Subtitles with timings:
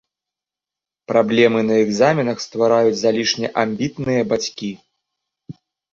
[1.11, 4.71] Праблемы на экзаменах ствараюць залішне амбітныя бацькі.